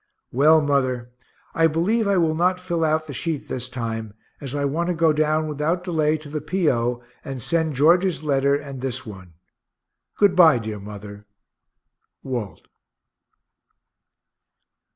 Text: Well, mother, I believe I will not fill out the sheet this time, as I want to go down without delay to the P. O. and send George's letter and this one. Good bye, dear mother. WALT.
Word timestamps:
Well, 0.31 0.61
mother, 0.61 1.11
I 1.53 1.67
believe 1.67 2.07
I 2.07 2.17
will 2.17 2.33
not 2.33 2.59
fill 2.59 2.83
out 2.83 3.05
the 3.05 3.13
sheet 3.13 3.47
this 3.47 3.69
time, 3.69 4.15
as 4.39 4.55
I 4.55 4.65
want 4.65 4.87
to 4.87 4.95
go 4.95 5.13
down 5.13 5.47
without 5.47 5.83
delay 5.83 6.17
to 6.17 6.27
the 6.27 6.41
P. 6.41 6.71
O. 6.71 7.03
and 7.23 7.39
send 7.39 7.75
George's 7.75 8.23
letter 8.23 8.55
and 8.55 8.81
this 8.81 9.05
one. 9.05 9.33
Good 10.17 10.35
bye, 10.35 10.57
dear 10.57 10.79
mother. 10.79 11.27
WALT. 12.23 12.67